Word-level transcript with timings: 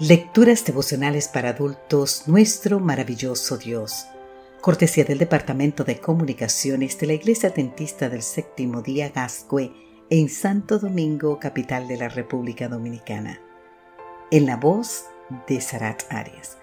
Lecturas 0.00 0.64
devocionales 0.64 1.28
para 1.28 1.50
adultos, 1.50 2.24
nuestro 2.26 2.80
maravilloso 2.80 3.58
Dios. 3.58 4.06
Cortesía 4.60 5.04
del 5.04 5.18
Departamento 5.18 5.84
de 5.84 6.00
Comunicaciones 6.00 6.98
de 6.98 7.06
la 7.06 7.12
Iglesia 7.12 7.50
Dentista 7.50 8.08
del 8.08 8.22
Séptimo 8.22 8.82
Día 8.82 9.10
Gascue 9.10 9.72
en 10.10 10.28
Santo 10.28 10.80
Domingo, 10.80 11.38
capital 11.38 11.86
de 11.86 11.96
la 11.96 12.08
República 12.08 12.66
Dominicana. 12.66 13.40
En 14.32 14.46
la 14.46 14.56
voz 14.56 15.04
de 15.46 15.60
Sarat 15.60 16.02
Arias. 16.10 16.58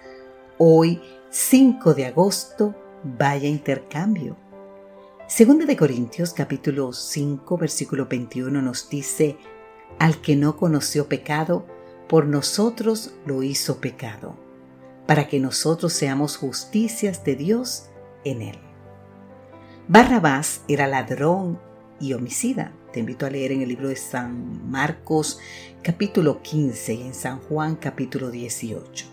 Hoy, 0.57 1.01
5 1.29 1.93
de 1.93 2.07
agosto, 2.07 2.75
vaya 3.01 3.47
intercambio. 3.47 4.35
Segunda 5.29 5.65
de 5.65 5.77
Corintios 5.77 6.33
capítulo 6.33 6.91
5 6.91 7.57
versículo 7.57 8.07
21 8.07 8.61
nos 8.61 8.89
dice, 8.89 9.37
al 9.99 10.19
que 10.19 10.35
no 10.35 10.57
conoció 10.57 11.07
pecado, 11.07 11.65
por 12.11 12.25
nosotros 12.25 13.13
lo 13.25 13.41
hizo 13.41 13.79
pecado, 13.79 14.35
para 15.07 15.29
que 15.29 15.39
nosotros 15.39 15.93
seamos 15.93 16.35
justicias 16.35 17.23
de 17.23 17.37
Dios 17.37 17.85
en 18.25 18.41
él. 18.41 18.59
Barrabás 19.87 20.59
era 20.67 20.87
ladrón 20.87 21.57
y 22.01 22.11
homicida. 22.11 22.73
Te 22.91 22.99
invito 22.99 23.25
a 23.25 23.29
leer 23.29 23.53
en 23.53 23.61
el 23.61 23.69
libro 23.69 23.87
de 23.87 23.95
San 23.95 24.69
Marcos 24.69 25.39
capítulo 25.81 26.41
15 26.41 26.93
y 26.95 27.01
en 27.03 27.13
San 27.13 27.39
Juan 27.39 27.77
capítulo 27.77 28.29
18. 28.29 29.05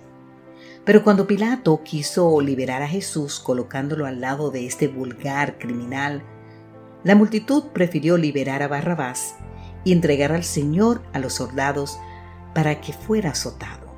Pero 0.84 1.04
cuando 1.04 1.28
Pilato 1.28 1.80
quiso 1.84 2.40
liberar 2.40 2.82
a 2.82 2.88
Jesús 2.88 3.38
colocándolo 3.38 4.06
al 4.06 4.20
lado 4.20 4.50
de 4.50 4.66
este 4.66 4.88
vulgar 4.88 5.56
criminal, 5.58 6.24
la 7.04 7.14
multitud 7.14 7.66
prefirió 7.72 8.16
liberar 8.16 8.60
a 8.64 8.66
Barrabás 8.66 9.36
y 9.84 9.92
entregar 9.92 10.32
al 10.32 10.42
Señor 10.42 11.00
a 11.12 11.20
los 11.20 11.34
soldados 11.34 11.96
para 12.54 12.80
que 12.80 12.92
fuera 12.92 13.30
azotado. 13.30 13.88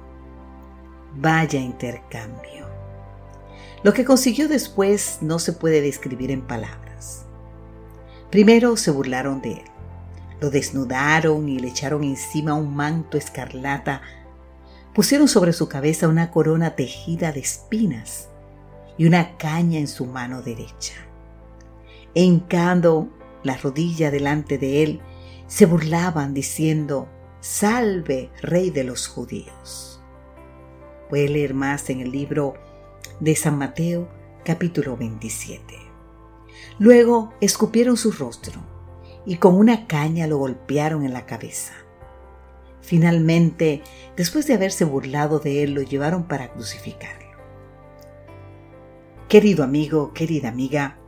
Vaya 1.16 1.58
intercambio. 1.58 2.68
Lo 3.82 3.94
que 3.94 4.04
consiguió 4.04 4.48
después 4.48 5.18
no 5.22 5.38
se 5.38 5.52
puede 5.52 5.80
describir 5.80 6.30
en 6.30 6.42
palabras. 6.42 7.24
Primero 8.30 8.76
se 8.76 8.90
burlaron 8.90 9.40
de 9.40 9.52
él, 9.52 9.64
lo 10.40 10.50
desnudaron 10.50 11.48
y 11.48 11.58
le 11.58 11.68
echaron 11.68 12.04
encima 12.04 12.54
un 12.54 12.76
manto 12.76 13.16
escarlata, 13.16 14.02
pusieron 14.94 15.28
sobre 15.28 15.52
su 15.52 15.68
cabeza 15.68 16.08
una 16.08 16.30
corona 16.30 16.76
tejida 16.76 17.32
de 17.32 17.40
espinas 17.40 18.28
y 18.98 19.06
una 19.06 19.36
caña 19.36 19.78
en 19.78 19.88
su 19.88 20.06
mano 20.06 20.42
derecha. 20.42 20.94
Encando 22.14 23.08
la 23.42 23.56
rodilla 23.56 24.10
delante 24.10 24.58
de 24.58 24.82
él, 24.82 25.00
se 25.46 25.66
burlaban 25.66 26.34
diciendo, 26.34 27.08
Salve, 27.40 28.30
Rey 28.42 28.68
de 28.68 28.84
los 28.84 29.08
judíos. 29.08 29.98
Puede 31.08 31.26
leer 31.30 31.54
más 31.54 31.88
en 31.88 32.00
el 32.00 32.10
libro 32.10 32.52
de 33.18 33.34
San 33.34 33.56
Mateo, 33.56 34.10
capítulo 34.44 34.98
27. 34.98 35.74
Luego 36.78 37.32
escupieron 37.40 37.96
su 37.96 38.12
rostro 38.12 38.60
y 39.24 39.36
con 39.36 39.54
una 39.54 39.86
caña 39.86 40.26
lo 40.26 40.36
golpearon 40.36 41.02
en 41.02 41.14
la 41.14 41.24
cabeza. 41.24 41.72
Finalmente, 42.82 43.80
después 44.18 44.46
de 44.46 44.52
haberse 44.52 44.84
burlado 44.84 45.38
de 45.38 45.62
él, 45.62 45.72
lo 45.72 45.80
llevaron 45.80 46.24
para 46.24 46.52
crucificarlo. 46.52 47.30
Querido 49.30 49.64
amigo, 49.64 50.12
querida 50.12 50.50
amiga, 50.50 50.98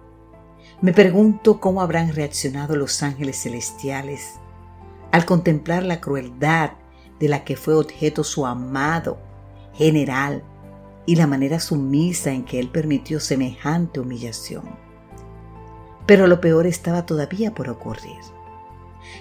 me 0.80 0.94
pregunto 0.94 1.60
cómo 1.60 1.82
habrán 1.82 2.14
reaccionado 2.14 2.74
los 2.74 3.02
ángeles 3.02 3.42
celestiales 3.42 4.38
al 5.12 5.24
contemplar 5.26 5.84
la 5.84 6.00
crueldad 6.00 6.72
de 7.20 7.28
la 7.28 7.44
que 7.44 7.56
fue 7.56 7.74
objeto 7.74 8.24
su 8.24 8.44
amado 8.46 9.18
general 9.74 10.42
y 11.06 11.16
la 11.16 11.26
manera 11.26 11.60
sumisa 11.60 12.32
en 12.32 12.44
que 12.44 12.58
él 12.58 12.68
permitió 12.68 13.20
semejante 13.20 14.00
humillación. 14.00 14.64
Pero 16.06 16.26
lo 16.26 16.40
peor 16.40 16.66
estaba 16.66 17.06
todavía 17.06 17.54
por 17.54 17.68
ocurrir. 17.68 18.18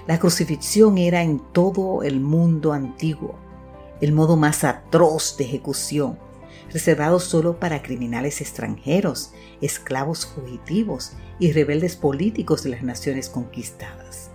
La 0.08 0.18
crucifixión 0.20 0.98
era 0.98 1.22
en 1.22 1.40
todo 1.52 2.04
el 2.04 2.20
mundo 2.20 2.74
antiguo 2.74 3.36
el 4.00 4.14
modo 4.14 4.36
más 4.36 4.64
atroz 4.64 5.38
de 5.38 5.44
ejecución, 5.44 6.18
reservado 6.72 7.20
solo 7.20 7.60
para 7.60 7.84
criminales 7.84 8.42
extranjeros, 8.42 9.34
esclavos 9.62 10.26
fugitivos 10.26 11.14
y 11.38 11.52
rebeldes 11.52 11.98
políticos 11.98 12.64
de 12.64 12.72
las 12.72 12.82
naciones 12.82 13.30
conquistadas. 13.30 14.31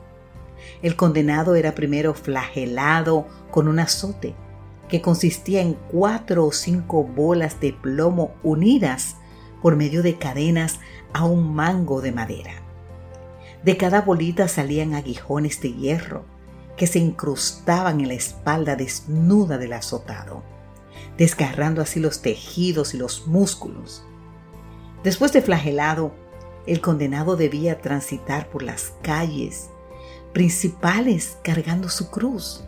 El 0.82 0.97
condenado 0.97 1.54
era 1.54 1.75
primero 1.75 2.14
flagelado 2.14 3.26
con 3.50 3.69
un 3.69 3.78
azote 3.78 4.34
que 4.88 5.03
consistía 5.03 5.60
en 5.62 5.75
cuatro 5.75 6.44
o 6.47 6.53
cinco 6.53 7.03
bolas 7.04 7.60
de 7.60 7.72
plomo 7.72 8.34
unidas 8.42 9.16
por 9.62 9.76
medio 9.76 10.03
de 10.03 10.16
cadenas 10.16 10.78
a 11.12 11.25
un 11.25 11.54
mango 11.54 12.00
de 12.00 12.12
madera. 12.12 12.62
De 13.64 13.76
cada 13.76 14.03
bolita 14.03 14.48
salían 14.48 14.94
aguijones 14.94 15.60
de 15.60 15.72
hierro 15.72 16.25
que 16.76 16.87
se 16.87 16.98
incrustaban 16.98 18.00
en 18.00 18.08
la 18.08 18.14
espalda 18.14 18.76
desnuda 18.76 19.58
del 19.58 19.72
azotado, 19.72 20.43
desgarrando 21.16 21.81
así 21.82 21.98
los 21.98 22.20
tejidos 22.20 22.94
y 22.94 22.98
los 22.98 23.26
músculos. 23.26 24.04
Después 25.03 25.32
de 25.32 25.43
flagelado, 25.43 26.12
el 26.66 26.81
condenado 26.81 27.37
debía 27.37 27.81
transitar 27.81 28.50
por 28.50 28.62
las 28.62 28.93
calles 29.03 29.70
principales 30.37 31.39
cargando 31.43 31.89
su 31.89 32.11
cruz. 32.11 32.63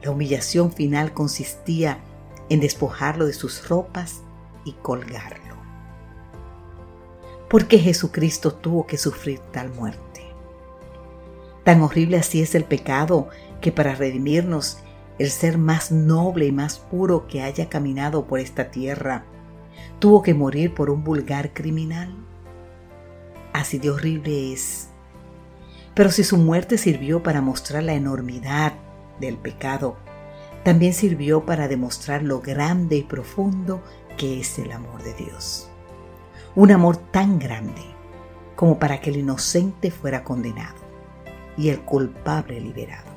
La 0.00 0.12
humillación 0.12 0.70
final 0.70 1.12
consistía 1.12 1.98
en 2.48 2.60
despojarlo 2.60 3.26
de 3.26 3.32
sus 3.32 3.68
ropas 3.68 4.22
y 4.64 4.74
colgarlo. 4.74 5.56
¿Por 7.50 7.66
qué 7.66 7.80
Jesucristo 7.80 8.54
tuvo 8.54 8.86
que 8.86 8.96
sufrir 8.96 9.40
tal 9.50 9.70
muerte? 9.70 10.22
Tan 11.64 11.82
horrible 11.82 12.16
así 12.16 12.40
es 12.40 12.54
el 12.54 12.62
pecado 12.62 13.28
que 13.60 13.72
para 13.72 13.96
redimirnos 13.96 14.78
el 15.18 15.32
ser 15.32 15.58
más 15.58 15.90
noble 15.90 16.46
y 16.46 16.52
más 16.52 16.78
puro 16.78 17.26
que 17.26 17.42
haya 17.42 17.68
caminado 17.68 18.24
por 18.28 18.38
esta 18.38 18.70
tierra 18.70 19.24
tuvo 19.98 20.22
que 20.22 20.32
morir 20.32 20.72
por 20.74 20.90
un 20.90 21.02
vulgar 21.02 21.52
criminal. 21.54 22.14
Así 23.52 23.78
de 23.78 23.90
horrible 23.90 24.52
es 24.52 24.93
pero 25.94 26.10
si 26.10 26.24
su 26.24 26.36
muerte 26.36 26.76
sirvió 26.76 27.22
para 27.22 27.40
mostrar 27.40 27.84
la 27.84 27.94
enormidad 27.94 28.74
del 29.20 29.36
pecado, 29.36 29.96
también 30.64 30.92
sirvió 30.92 31.46
para 31.46 31.68
demostrar 31.68 32.22
lo 32.22 32.40
grande 32.40 32.96
y 32.96 33.02
profundo 33.02 33.82
que 34.16 34.40
es 34.40 34.58
el 34.58 34.72
amor 34.72 35.02
de 35.02 35.14
Dios. 35.14 35.68
Un 36.56 36.72
amor 36.72 36.96
tan 36.96 37.38
grande 37.38 37.82
como 38.56 38.78
para 38.78 39.00
que 39.00 39.10
el 39.10 39.16
inocente 39.16 39.90
fuera 39.90 40.24
condenado 40.24 40.82
y 41.56 41.68
el 41.68 41.80
culpable 41.80 42.60
liberado. 42.60 43.12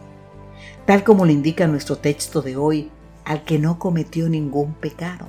Tal 0.86 1.04
como 1.04 1.26
lo 1.26 1.32
indica 1.32 1.68
nuestro 1.68 1.98
texto 1.98 2.42
de 2.42 2.58
hoy, 2.58 2.92
al 3.26 3.44
que 3.44 3.60
no 3.60 3.78
cometió 3.78 4.30
ningún 4.30 4.74
pecado. 4.74 5.28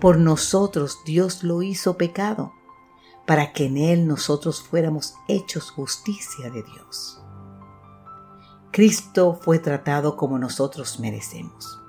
Por 0.00 0.18
nosotros 0.18 0.98
Dios 1.04 1.44
lo 1.44 1.62
hizo 1.62 1.96
pecado 1.96 2.54
para 3.26 3.52
que 3.52 3.66
en 3.66 3.76
Él 3.76 4.06
nosotros 4.06 4.62
fuéramos 4.62 5.14
hechos 5.28 5.70
justicia 5.70 6.50
de 6.50 6.62
Dios. 6.62 7.22
Cristo 8.72 9.38
fue 9.40 9.58
tratado 9.58 10.16
como 10.16 10.38
nosotros 10.38 10.98
merecemos, 10.98 11.80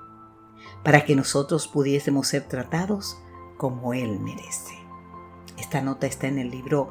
para 0.82 1.04
que 1.04 1.16
nosotros 1.16 1.66
pudiésemos 1.66 2.28
ser 2.28 2.46
tratados 2.46 3.18
como 3.56 3.94
Él 3.94 4.20
merece. 4.20 4.74
Esta 5.56 5.80
nota 5.80 6.06
está 6.06 6.26
en 6.26 6.38
el 6.38 6.50
libro 6.50 6.90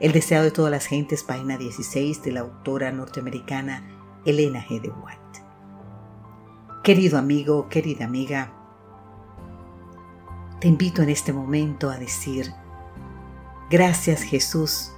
El 0.00 0.12
deseo 0.12 0.42
de 0.42 0.50
todas 0.50 0.70
las 0.70 0.86
gentes, 0.86 1.22
página 1.22 1.58
16, 1.58 2.22
de 2.22 2.32
la 2.32 2.40
autora 2.40 2.90
norteamericana 2.90 4.20
Elena 4.24 4.64
G. 4.64 4.80
de 4.80 4.88
White. 4.88 5.44
Querido 6.82 7.18
amigo, 7.18 7.68
querida 7.68 8.04
amiga, 8.04 8.52
te 10.60 10.68
invito 10.68 11.02
en 11.02 11.10
este 11.10 11.32
momento 11.32 11.90
a 11.90 11.98
decir, 11.98 12.54
Gracias 13.74 14.22
Jesús, 14.22 14.92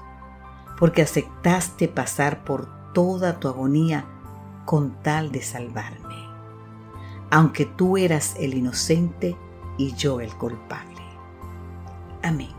porque 0.78 1.00
aceptaste 1.00 1.88
pasar 1.88 2.44
por 2.44 2.92
toda 2.92 3.40
tu 3.40 3.48
agonía 3.48 4.04
con 4.66 5.00
tal 5.02 5.32
de 5.32 5.40
salvarme, 5.40 6.28
aunque 7.30 7.64
tú 7.64 7.96
eras 7.96 8.36
el 8.38 8.52
inocente 8.52 9.34
y 9.78 9.94
yo 9.94 10.20
el 10.20 10.30
culpable. 10.34 11.00
Amén. 12.22 12.55